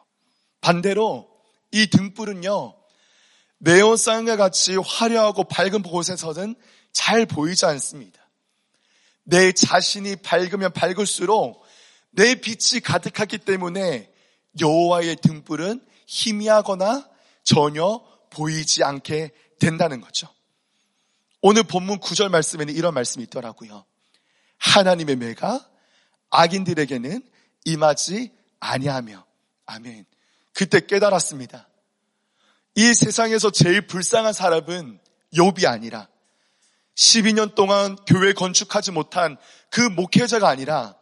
[0.60, 1.28] 반대로
[1.72, 2.76] 이 등불은요,
[3.58, 6.54] 네온쌍과 같이 화려하고 밝은 곳에서는
[6.92, 8.20] 잘 보이지 않습니다.
[9.24, 11.62] 내 자신이 밝으면 밝을수록
[12.10, 14.10] 내 빛이 가득하기 때문에
[14.60, 17.08] 여호와의 등불은 희미하거나
[17.44, 20.28] 전혀 보이지 않게 된다는 거죠.
[21.42, 23.84] 오늘 본문 9절 말씀에는 이런 말씀이 있더라고요.
[24.58, 25.68] 하나님의 매가
[26.30, 27.22] 악인들에게는
[27.64, 29.24] 임하지 아니하며
[29.66, 30.04] 아멘.
[30.52, 31.68] 그때 깨달았습니다.
[32.76, 35.00] 이 세상에서 제일 불쌍한 사람은
[35.34, 36.08] 욥이 아니라
[36.96, 39.36] 12년 동안 교회 건축하지 못한
[39.70, 40.96] 그 목회자가 아니라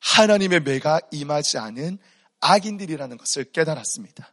[0.00, 1.98] 하나님의 매가 임하지 않은
[2.40, 4.32] 악인들이라는 것을 깨달았습니다.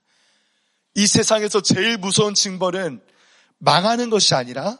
[0.95, 3.01] 이 세상에서 제일 무서운 징벌은
[3.58, 4.79] 망하는 것이 아니라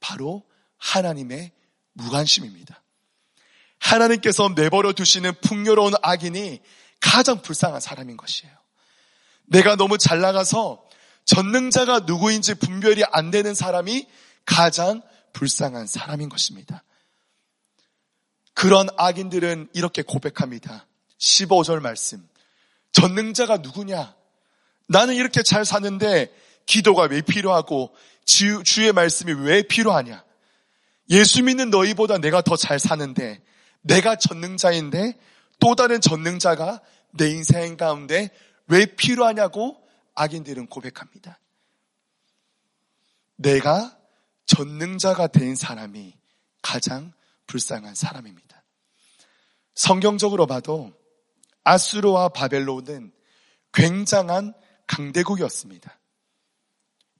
[0.00, 0.44] 바로
[0.78, 1.52] 하나님의
[1.92, 2.82] 무관심입니다.
[3.78, 6.60] 하나님께서 내버려 두시는 풍요로운 악인이
[7.00, 8.52] 가장 불쌍한 사람인 것이에요.
[9.46, 10.84] 내가 너무 잘 나가서
[11.24, 14.06] 전능자가 누구인지 분별이 안 되는 사람이
[14.44, 16.84] 가장 불쌍한 사람인 것입니다.
[18.54, 20.86] 그런 악인들은 이렇게 고백합니다.
[21.18, 22.28] 15절 말씀.
[22.92, 24.17] 전능자가 누구냐?
[24.88, 26.34] 나는 이렇게 잘 사는데
[26.66, 30.24] 기도가 왜 필요하고 주, 의 말씀이 왜 필요하냐?
[31.10, 33.42] 예수 믿는 너희보다 내가 더 잘 사는데
[33.82, 35.18] 내가 전능자인데
[35.60, 36.80] 또 다른 전능자가
[37.12, 38.30] 내 인생 가운데
[38.66, 39.82] 왜 필요하냐고
[40.14, 41.38] 악인들은 고백합니다.
[43.36, 43.96] 내가
[44.46, 46.14] 전능자가 된 사람이
[46.60, 47.12] 가장
[47.46, 48.64] 불쌍한 사람입니다.
[49.74, 50.92] 성경적으로 봐도
[51.64, 53.12] 아수르와 바벨론은
[53.72, 54.54] 굉장한
[54.88, 55.98] 강대국이었습니다.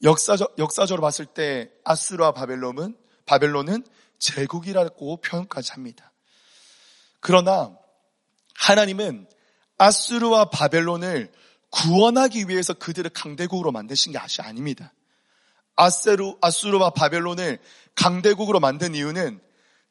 [0.02, 3.84] 역사적, 역사적으로 봤을 때 아수르와 바벨론은, 바벨론은
[4.18, 6.12] 제국이라고 표현까지 합니다.
[7.20, 7.76] 그러나
[8.56, 9.28] 하나님은
[9.78, 11.30] 아수르와 바벨론을
[11.70, 14.92] 구원하기 위해서 그들을 강대국으로 만드신 게 아시 아닙니다.
[15.76, 17.58] 아세루, 아수르와 바벨론을
[17.94, 19.40] 강대국으로 만든 이유는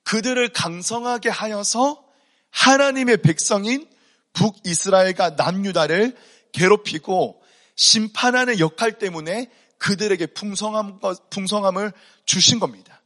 [0.03, 2.03] 그들을 강성하게 하여서
[2.49, 3.89] 하나님의 백성인
[4.33, 6.15] 북이스라엘과 남유다를
[6.51, 7.41] 괴롭히고
[7.77, 11.93] 심판하는 역할 때문에 그들에게 풍성함, 풍성함을
[12.25, 13.01] 주신 겁니다.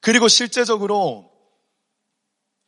[0.00, 1.30] 그리고 실제적으로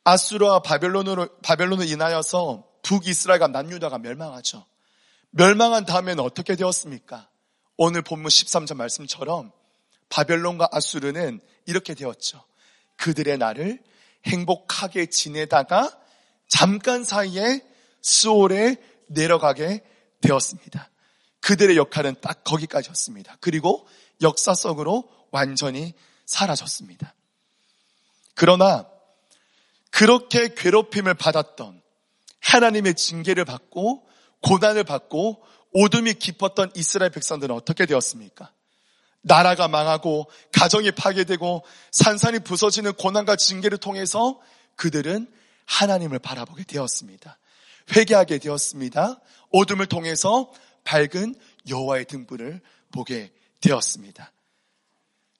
[0.04, 4.66] 아수르와 바벨론으로, 바벨론을 인하여서 북이스라엘과 남유다가 멸망하죠.
[5.30, 7.28] 멸망한 다음에는 어떻게 되었습니까?
[7.76, 9.52] 오늘 본문 13절 말씀처럼
[10.08, 12.42] 바벨론과 아수르는 이렇게 되었죠.
[12.96, 13.80] 그들의 날을
[14.26, 15.96] 행복하게 지내다가
[16.48, 17.62] 잠깐 사이에
[18.00, 19.84] 수월에 내려가게
[20.20, 20.90] 되었습니다.
[21.40, 23.36] 그들의 역할은 딱 거기까지였습니다.
[23.40, 23.86] 그리고
[24.22, 25.94] 역사 속으로 완전히
[26.26, 27.14] 사라졌습니다.
[28.34, 28.88] 그러나
[29.90, 31.80] 그렇게 괴롭힘을 받았던
[32.40, 34.06] 하나님의 징계를 받고
[34.42, 38.52] 고난을 받고 오둠이 깊었던 이스라엘 백성들은 어떻게 되었습니까?
[39.22, 44.40] 나라가 망하고 가정이 파괴되고 산산이 부서지는 고난과 징계를 통해서
[44.76, 45.30] 그들은
[45.66, 47.38] 하나님을 바라보게 되었습니다.
[47.94, 49.20] 회개하게 되었습니다.
[49.52, 50.52] 어둠을 통해서
[50.84, 51.34] 밝은
[51.68, 52.60] 여호와의 등불을
[52.92, 54.32] 보게 되었습니다.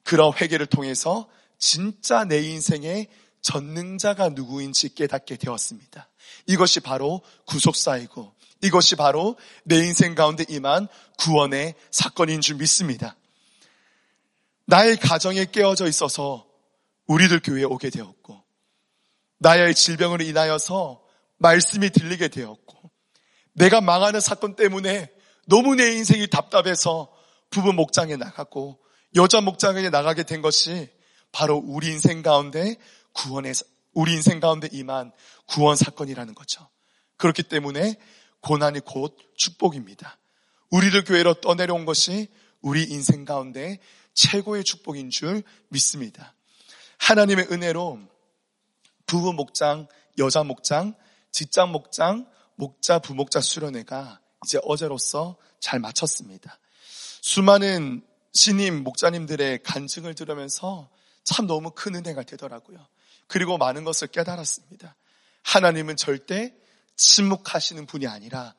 [0.02, 3.08] 그런 회개를 통해서 진짜 내 인생의
[3.42, 6.08] 전능자가 누구인지 깨닫게 되었습니다.
[6.46, 13.16] 이것이 바로 구속사이고 이것이 바로 내 인생 가운데 임한 구원의 사건인 줄 믿습니다.
[14.64, 16.46] 나의 가정에 깨어져 있어서
[17.06, 18.42] 우리들 교회에 오게 되었고,
[19.38, 21.02] 나의 질병으로 인하여서
[21.38, 22.90] 말씀이 들리게 되었고,
[23.54, 25.10] 내가 망하는 사건 때문에
[25.46, 27.12] 너무 내 인생이 답답해서
[27.50, 28.78] 부부 목장에 나가고,
[29.16, 30.88] 여자 목장에 나가게 된 것이
[31.32, 32.76] 바로 우리 인생 가운데
[33.12, 33.54] 구원의,
[33.94, 35.12] 우리 인생 가운데 임한
[35.46, 36.68] 구원 사건이라는 거죠.
[37.16, 37.96] 그렇기 때문에
[38.40, 40.18] 고난이 곧 축복입니다.
[40.70, 42.28] 우리들 교회로 떠내려온 것이
[42.60, 43.78] 우리 인생 가운데
[44.14, 46.34] 최고의 축복인 줄 믿습니다.
[46.98, 48.00] 하나님의 은혜로
[49.06, 50.94] 부부 목장, 여자 목장,
[51.38, 56.58] 직장 목장, 목자, 부목자 수련회가 이제 어제로서 잘 마쳤습니다.
[57.20, 60.90] 수많은 신임 목자님들의 간증을 들으면서
[61.22, 62.84] 참 너무 큰 은혜가 되더라고요.
[63.28, 64.96] 그리고 많은 것을 깨달았습니다.
[65.44, 66.52] 하나님은 절대
[66.96, 68.56] 침묵하시는 분이 아니라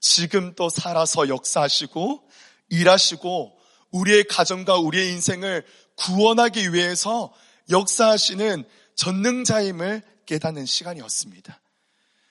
[0.00, 2.28] 지금 또 살아서 역사하시고
[2.70, 3.56] 일하시고
[3.92, 7.32] 우리의 가정과 우리의 인생을 구원하기 위해서
[7.70, 8.64] 역사하시는
[8.96, 11.60] 전능자임을 깨닫는 시간이었습니다.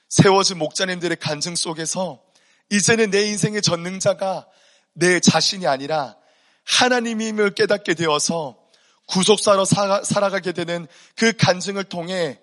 [0.10, 2.22] 세워진 목자님들의 간증 속에서
[2.70, 4.48] 이제는 내 인생의 전능자가
[4.94, 6.18] 내 자신이 아니라
[6.66, 8.58] 하나님임을 깨닫게 되어서
[9.08, 12.40] 구속사로 살아가게 되는 그 간증을 통해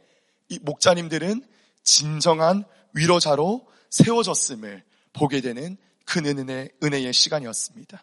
[0.48, 1.44] 이 목자님들은
[1.84, 8.02] 진정한 위로자로 세워졌음을 보게 되는 큰 은혜, 은혜의 시간이었습니다.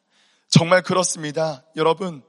[0.49, 1.63] 정말 그렇습니다.
[1.75, 2.21] 여러분,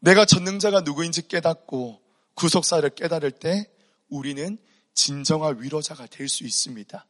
[0.00, 2.00] 내가 전능자가 누구인지 깨닫고
[2.34, 3.68] 구속사를 깨달을 때
[4.08, 4.58] 우리는
[4.94, 7.06] 진정한 위로자가 될 수 있습니다.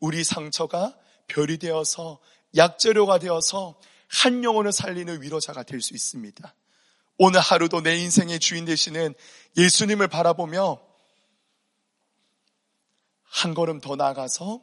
[0.00, 2.20] 우리 상처가 별이 되어서
[2.56, 6.54] 약재료가 되어서 한 영혼을 살리는 위로자가 될 수 있습니다.
[7.18, 9.14] 오늘 하루도 내 인생의 주인 되시는
[9.56, 10.80] 예수님을 바라보며
[13.22, 14.62] 한 걸음 더 나아가서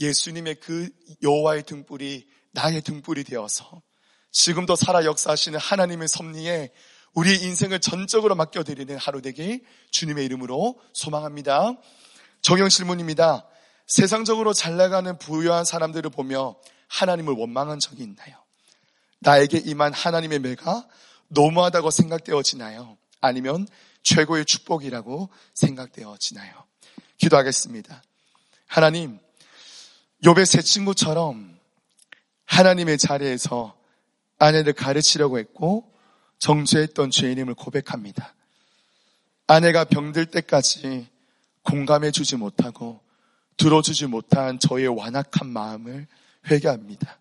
[0.00, 0.90] 예수님의 그
[1.22, 3.82] 여호와의 등불이 나의 등불이 되어서
[4.30, 6.72] 지금도 살아 역사하시는 하나님의 섭리에
[7.16, 11.72] 우리 인생을 전적으로 맡겨드리는 하루 되길 주님의 이름으로 소망합니다.
[12.42, 13.46] 정형 질문입니다.
[13.86, 16.56] 세상적으로 잘 나가는 부유한 사람들을 보며
[16.88, 18.36] 하나님을 원망한 적이 있나요?
[19.20, 20.86] 나에게 임한 하나님의 매가
[21.28, 22.98] 너무하다고 생각되어지나요?
[23.22, 23.66] 아니면
[24.02, 26.52] 최고의 축복이라고 생각되어지나요?
[27.16, 28.02] 기도하겠습니다.
[28.66, 29.18] 하나님,
[30.22, 31.58] 요배 새 친구처럼
[32.44, 33.74] 하나님의 자리에서
[34.38, 35.95] 아내를 가르치려고 했고
[36.38, 38.34] 정죄했던 죄인임을 고백합니다.
[39.46, 41.08] 아내가 병들 때까지
[41.62, 43.00] 공감해 주지 못하고
[43.56, 46.06] 들어주지 못한 저의 완악한 마음을
[46.50, 47.18] 회개합니다.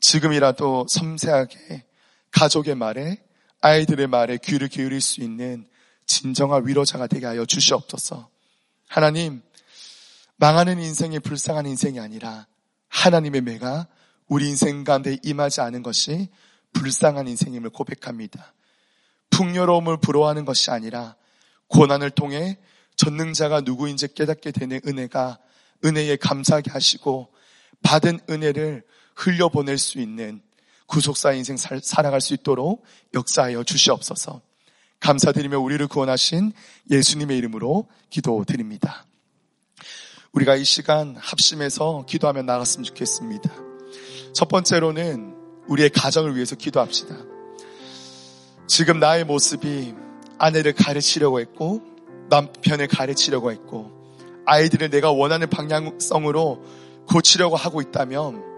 [0.00, 1.84] 지금이라도 섬세하게
[2.30, 3.22] 가족의 말에
[3.60, 5.68] 아이들의 말에 귀를 기울일 수 있는
[6.06, 8.28] 진정한 위로자가 되게 하여 주시옵소서.
[8.88, 9.42] 하나님,
[10.36, 12.46] 망하는 인생이 불쌍한 인생이 아니라
[12.88, 13.86] 하나님의 매가
[14.26, 16.28] 우리 인생 가운데 임하지 않은 것이
[16.72, 18.54] 불쌍한 인생임을 고백합니다.
[19.30, 21.16] 풍요로움을 부러워하는 것이 아니라
[21.68, 22.58] 고난을 통해
[22.96, 25.38] 전능자가 누구인지 깨닫게 되는 은혜가
[25.84, 27.32] 은혜에 감사하게 하시고
[27.82, 28.82] 받은 은혜를
[29.14, 30.42] 흘려보낼 수 있는
[30.86, 34.42] 구속사 인생 살, 살아갈 수 있도록 역사하여 주시옵소서.
[34.98, 36.52] 감사드리며 우리를 구원하신
[36.90, 39.06] 예수님의 이름으로 기도드립니다.
[40.32, 43.50] 우리가 이 시간 합심해서 기도하며 나갔으면 좋겠습니다.
[44.34, 45.39] 첫 번째로는
[45.70, 47.16] 우리의 가정을 위해서 기도합시다.
[48.66, 49.94] 지금 나의 모습이
[50.38, 51.80] 아내를 가르치려고 했고
[52.28, 53.90] 남편을 가르치려고 했고
[54.46, 56.64] 아이들을 내가 원하는 방향성으로
[57.08, 58.50] 고치려고 하고 있다면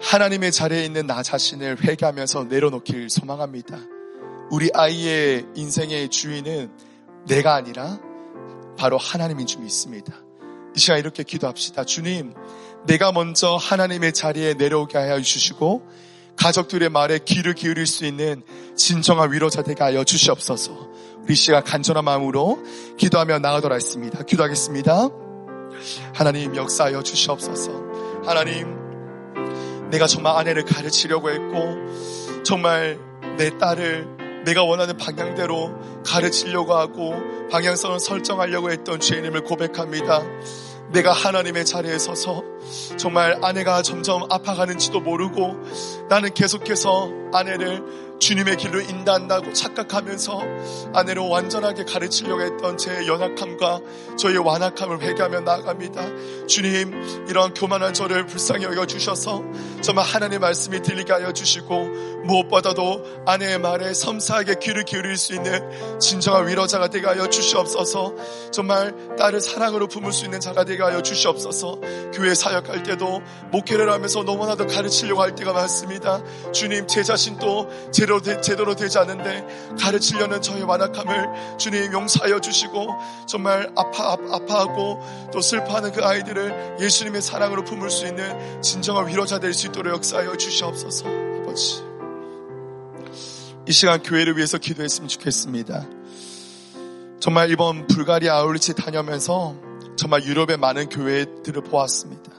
[0.00, 3.78] 하나님의 자리에 있는 나 자신을 회개하면서 내려놓길 소망합니다.
[4.50, 6.70] 우리 아이의 인생의 주인은
[7.28, 8.00] 내가 아니라
[8.76, 10.14] 바로 하나님인 줄 믿습니다.
[10.74, 11.84] 이 시간 이렇게 기도합시다.
[11.84, 12.34] 주님,
[12.86, 15.88] 내가 먼저 하나님의 자리에 내려오게 하여 주시고
[16.36, 18.42] 가족들의 말에 귀를 기울일 수 있는
[18.76, 20.88] 진정한 위로자 되게 하여 주시옵소서.
[21.22, 22.58] 우리 시간 간절한 마음으로
[22.96, 24.24] 기도하며 나가도록 하겠습니다.
[24.24, 25.08] 기도하겠습니다.
[26.14, 27.70] 하나님 역사하여 주시옵소서.
[28.24, 28.76] 하나님,
[29.90, 32.98] 내가 정말 아내를 가르치려고 했고, 정말
[33.36, 37.14] 내 딸을 내가 원하는 방향대로 가르치려고 하고,
[37.50, 40.22] 방향성을 설정하려고 했던 죄인임을 고백합니다.
[40.92, 42.42] 내가 하나님의 자리에 서서
[42.98, 45.56] 정말 아내가 점점 아파가는지도 모르고
[46.08, 50.42] 나는 계속해서 아내를 주님의 길로 인도한다고 착각하면서
[50.94, 53.80] 아내를 완전하게 가르치려고 했던 제 연약함과
[54.16, 56.46] 저의 완악함을 회개하며 나아갑니다.
[56.46, 59.42] 주님, 이러한 교만한 저를 불쌍히 여겨 주셔서
[59.80, 61.88] 정말 하나님의 말씀이 들리게 하여 주시고
[62.24, 68.14] 무엇보다도 아내의 말에 섬세하게 귀를 기울일 수 있는 진정한 위로자가 되게 하여 주시옵소서.
[68.52, 71.80] 정말 딸을 사랑으로 품을 수 있는 자가 되게 하여 주시옵소서.
[72.14, 76.22] 교회 사역할 때도 목회를 하면서 너무나도 가르치려고 할 때가 많습니다.
[76.52, 82.88] 주님, 제 자신도 제로 제대로, 되, 제대로 되지 않는데 가르치려는 저의 완악함을 주님 용서하여 주시고
[83.26, 89.52] 정말 아파, 아파하고 또 슬퍼하는 그 아이들을 예수님의 사랑으로 품을 수 있는 진정한 위로자 될
[89.52, 91.06] 수 있도록 역사하여 주시옵소서
[91.42, 91.82] 아버지.
[93.68, 95.86] 이 시간 교회를 위해서 기도했으면 좋겠습니다.
[97.20, 99.54] 정말 이번 불가리아 아울리치 다녀면서
[99.96, 102.32] 정말 유럽의 많은 교회들을 보았습니다.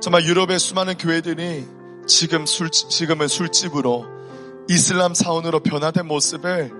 [0.00, 1.66] 정말 유럽의 수많은 교회들이
[2.06, 4.19] 지금 술, 지금은 술집으로
[4.70, 6.70] 이슬람 사원으로 변화된 모습을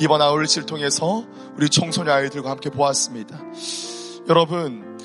[0.00, 1.24] 이번 아울리치를 통해서
[1.56, 3.40] 우리 청소년 아이들과 함께 보았습니다.
[4.28, 4.98] 여러분,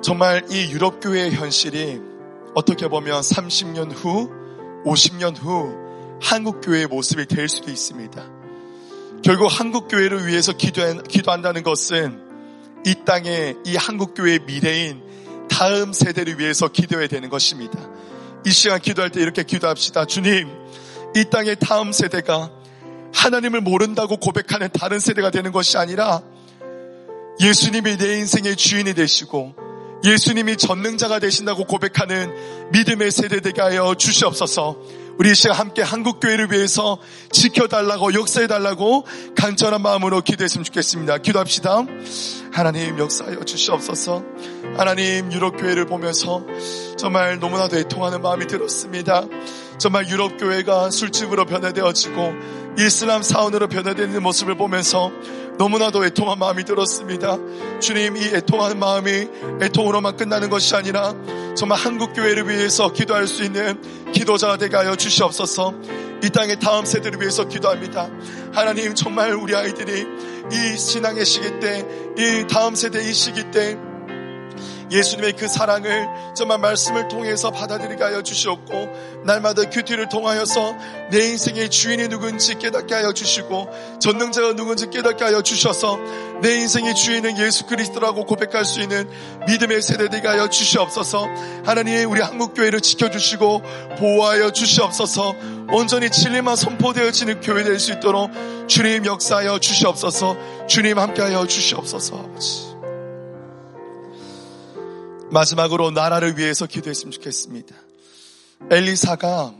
[0.00, 2.00] 정말 이 유럽교회의 현실이
[2.54, 4.30] 어떻게 보면 30년 후,
[4.84, 5.74] 50년 후
[6.22, 8.24] 한국교회의 모습이 될 수도 있습니다.
[9.24, 12.22] 결국 한국교회를 위해서 기도한, 기도한다는 것은
[12.86, 15.02] 이 땅에 이 한국교회의 미래인
[15.50, 17.80] 다음 세대를 위해서 기도해야 되는 것입니다.
[18.46, 20.04] 이 시간 기도할 때 이렇게 기도합시다.
[20.04, 20.57] 주님,
[21.18, 22.48] 이 땅의 다음 세대가
[23.12, 26.22] 하나님을 모른다고 고백하는 다른 세대가 되는 것이 아니라
[27.40, 29.54] 예수님이 내 인생의 주인이 되시고
[30.04, 34.76] 예수님이 전능자가 되신다고 고백하는 믿음의 세대 되게 하여 주시옵소서.
[35.18, 36.98] 우리 시간 함께 한국교회를 위해서
[37.32, 39.04] 지켜달라고 역사해달라고
[39.34, 41.18] 간절한 마음으로 기도했으면 좋겠습니다.
[41.18, 41.84] 기도합시다.
[42.52, 44.22] 하나님 역사하여 주시옵소서.
[44.76, 46.44] 하나님 유럽교회를 보면서
[46.96, 49.24] 정말 너무나도 애통하는 마음이 들었습니다.
[49.78, 52.32] 정말 유럽교회가 술집으로 변해되어지고
[52.78, 55.10] 이슬람 사원으로 변해되는 모습을 보면서
[55.58, 57.36] 너무나도 애통한 마음이 들었습니다.
[57.80, 59.28] 주님, 이 애통하는 마음이
[59.60, 61.14] 애통으로만 끝나는 것이 아니라
[61.56, 65.74] 정말 한국교회를 위해서 기도할 수 있는 기도자가 되게 하여 주시옵소서
[66.22, 68.08] 이 땅의 다음 세대를 위해서 기도합니다.
[68.52, 70.06] 하나님, 정말 우리 아이들이
[70.52, 71.84] 이 신앙의 시기 때,
[72.16, 73.76] 이 다음 세대 이 시기 때
[74.90, 80.74] 예수님의 그 사랑을 정말 말씀을 통해서 받아들이게 하여 주시옵고 날마다 큐티를 통하여서
[81.10, 83.68] 내 인생의 주인이 누군지 깨닫게 하여 주시고
[84.00, 85.98] 전능자가 누군지 깨닫게 하여 주셔서
[86.40, 89.08] 내 인생의 주인은 예수 그리스도라고 고백할 수 있는
[89.46, 91.26] 믿음의 세대되게 하여 주시옵소서.
[91.64, 93.62] 하나님 우리 한국교회를 지켜주시고
[93.98, 95.34] 보호하여 주시옵소서.
[95.70, 98.30] 온전히 진리만 선포되어지는 교회 될 수 있도록
[98.66, 100.66] 주님 역사하여 주시옵소서.
[100.66, 102.77] 주님 함께하여 주시옵소서 아버지
[105.30, 107.74] 마지막으로 나라를 위해서 기도했으면 좋겠습니다.
[108.70, 109.52] 엘리사가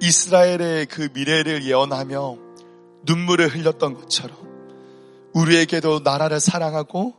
[0.00, 2.36] 이스라엘의 그 미래를 예언하며
[3.04, 4.36] 눈물을 흘렸던 것처럼
[5.32, 7.14] 우리에게도 나라를 사랑하고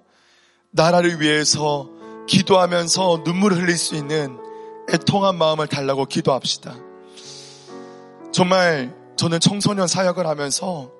[0.71, 1.89] 나라를 위해서
[2.27, 4.37] 기도하면서 눈물을 흘릴 수 있는
[4.91, 6.75] 애통한 마음을 달라고 기도합시다.
[8.31, 10.91] 정말 저는 청소년 사역을 하면서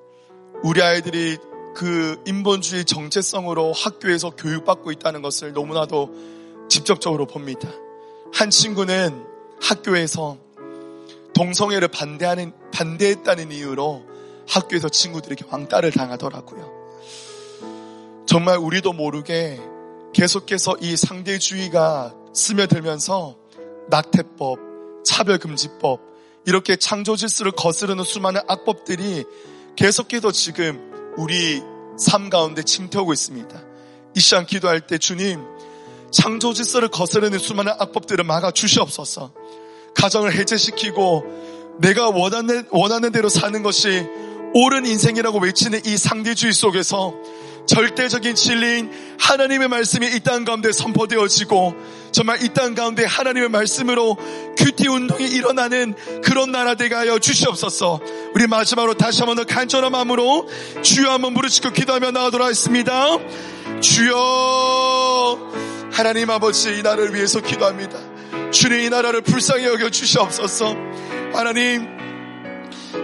[0.63, 1.37] 우리 아이들이
[1.75, 7.69] 그 인본주의 정체성으로 학교에서 교육받고 있다는 것을 너무나도 직접적으로 봅니다.
[8.33, 9.25] 한 친구는
[9.61, 10.37] 학교에서
[11.33, 14.03] 동성애를 반대하는, 반대했다는 이유로
[14.47, 16.83] 학교에서 친구들에게 왕따를 당하더라고요.
[18.25, 19.59] 정말 우리도 모르게
[20.13, 23.35] 계속해서 이 상대주의가 스며들면서
[23.89, 24.59] 낙태법,
[25.05, 25.99] 차별금지법,
[26.45, 29.23] 이렇게 창조 질서를 거스르는 수많은 악법들이
[29.75, 31.61] 계속해서 지금 우리
[31.97, 33.61] 삶 가운데 침투하고 있습니다.
[34.15, 35.41] 이 시간 기도할 때 주님,
[36.11, 39.33] 창조 질서를 거스르는 수많은 악법들을 막아 주시옵소서.
[39.95, 41.23] 가정을 해제시키고
[41.79, 44.05] 내가 원하는, 원하는 대로 사는 것이
[44.53, 47.13] 옳은 인생이라고 외치는 이 상대주의 속에서
[47.65, 51.75] 절대적인 진리인 하나님의 말씀이 이 땅 가운데 선포되어지고
[52.11, 54.17] 정말 이 땅 가운데 하나님의 말씀으로
[54.57, 58.01] 큐티 운동이 일어나는 그런 나라 되게 하여 주시옵소서.
[58.35, 60.47] 우리 마지막으로 다시 한번 더 간절한 마음으로
[60.81, 63.17] 주여 한번 부르짖고 기도하며 나가도록 하겠습니다.
[63.81, 65.51] 주여
[65.91, 67.97] 하나님 아버지 이 나라를 위해서 기도합니다.
[68.51, 70.75] 주님 이 나라를 불쌍히 여겨 주시옵소서.
[71.33, 71.87] 하나님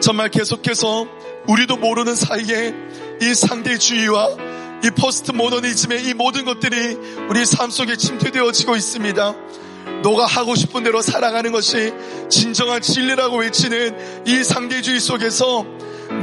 [0.01, 1.07] 정말 계속해서
[1.47, 2.74] 우리도 모르는 사이에
[3.22, 4.48] 이 상대주의와
[4.84, 6.97] 이 포스트 모더니즘의 이 모든 것들이
[7.30, 9.36] 우리 삶 속에 침투되어지고 있습니다.
[10.03, 11.93] 너가 하고 싶은 대로 살아가는 것이
[12.30, 15.65] 진정한 진리라고 외치는 이 상대주의 속에서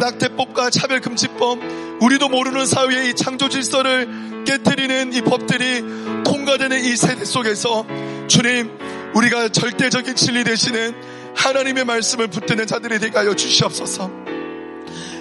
[0.00, 1.58] 낙태법과 차별금지법,
[2.00, 5.82] 우리도 모르는 사회의 이 창조 질서를 깨뜨리는 이 법들이
[6.24, 7.86] 통과되는 이 세대 속에서
[8.28, 8.70] 주님,
[9.14, 10.94] 우리가 절대적인 진리 되시는
[11.36, 14.10] 하나님의 말씀을 붙드는 자들이 되게 하여 주시옵소서.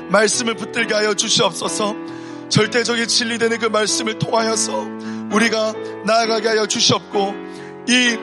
[0.10, 1.96] 말씀을 붙들게 하여 주시옵소서.
[2.50, 4.88] 절대적인 진리되는 그 말씀을 통하여서
[5.32, 5.74] 우리가
[6.06, 7.34] 나아가게 하여 주시옵고
[7.88, 8.18] 이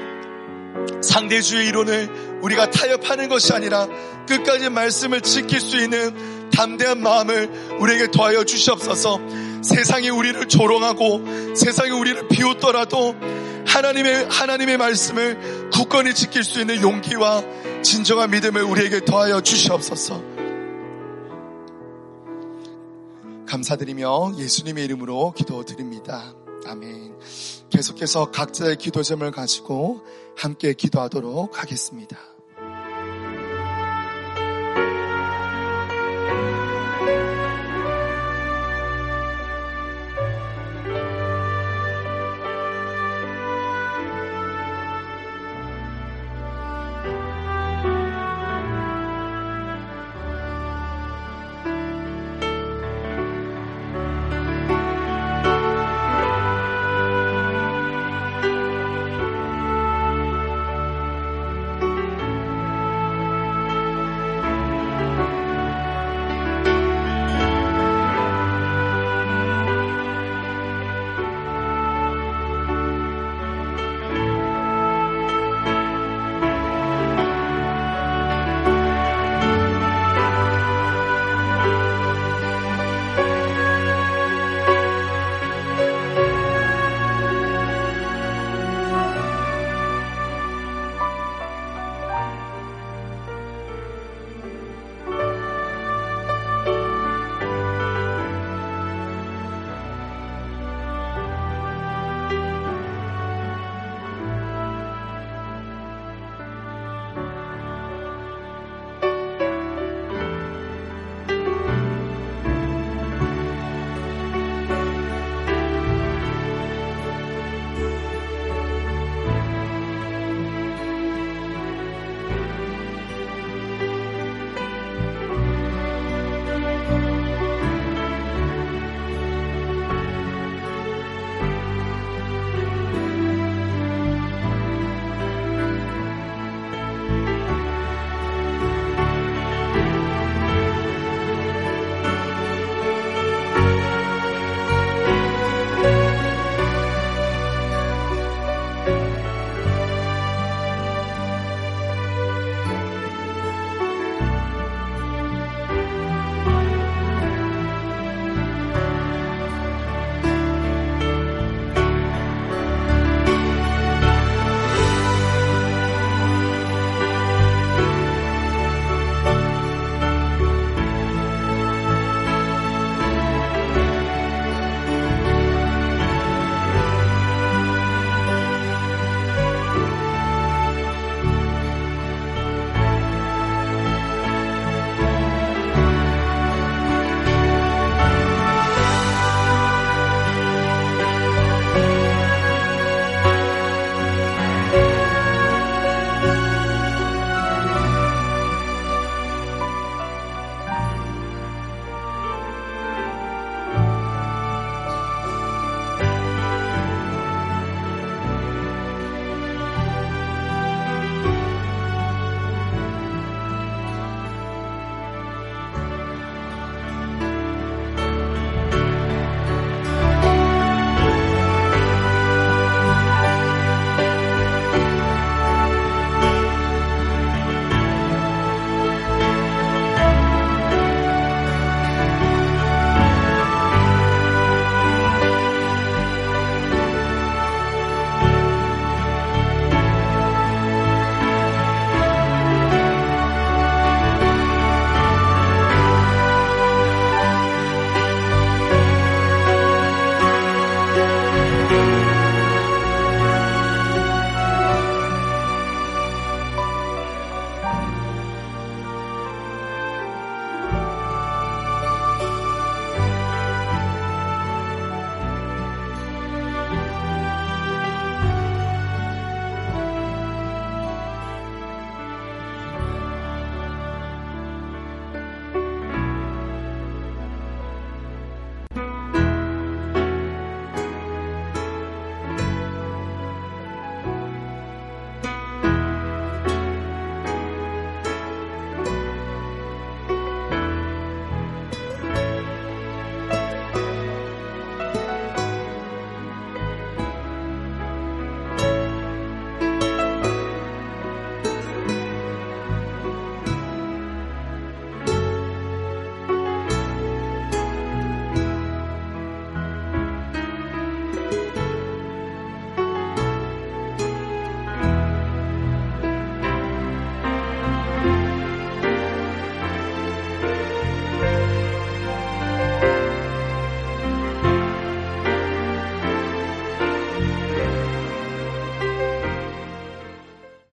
[1.03, 3.87] 상대주의 이론을 우리가 타협하는 것이 아니라
[4.27, 9.21] 끝까지 말씀을 지킬 수 있는 담대한 마음을 우리에게 더하여 주시옵소서.
[9.63, 13.15] 세상이 우리를 조롱하고 세상이 우리를 비웃더라도
[13.67, 17.43] 하나님의 하나님의 말씀을 굳건히 지킬 수 있는 용기와
[17.83, 20.32] 진정한 믿음을 우리에게 더하여 주시옵소서.
[23.53, 26.35] 감사드리며 예수님의 이름으로 기도드립니다.
[26.65, 27.19] 아멘.
[27.69, 30.01] 계속해서 각자의 기도점을 가지고
[30.39, 32.32] 함께 기도하도록 하겠습니다.